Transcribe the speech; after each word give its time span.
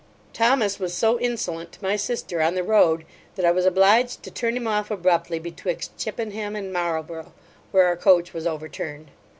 Thomas 0.33 0.79
was 0.79 0.95
so 0.95 1.19
insolent 1.19 1.73
to 1.73 1.83
my 1.83 1.95
sister 1.95 2.41
on 2.41 2.55
the 2.55 2.63
road, 2.63 3.05
that 3.35 3.45
I 3.45 3.51
was 3.51 3.67
obliged 3.67 4.23
to 4.23 4.31
turn 4.31 4.57
him 4.57 4.65
off 4.65 4.89
abruptly, 4.89 5.37
betwixt 5.37 5.95
Chippenham 5.95 6.55
and 6.55 6.73
Marlborough, 6.73 7.33
where 7.71 7.85
our 7.85 7.97
coach 7.97 8.33
was 8.33 8.47
overturned. 8.47 9.11